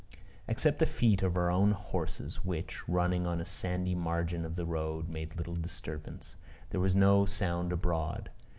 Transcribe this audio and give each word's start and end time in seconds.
Except 0.47 0.79
the 0.79 0.87
feet 0.87 1.21
of 1.21 1.37
our 1.37 1.51
own 1.51 1.73
horses, 1.73 2.43
which, 2.43 2.89
running 2.89 3.27
on 3.27 3.39
a 3.39 3.45
sandy 3.45 3.93
margin 3.93 4.45
of 4.45 4.55
the 4.55 4.65
road, 4.65 5.09
made 5.09 5.35
little 5.35 5.55
disturbance, 5.55 6.35
there 6.71 6.81
was 6.81 6.95
no 6.95 7.27
sound 7.27 7.71
abroad. 7.71 8.31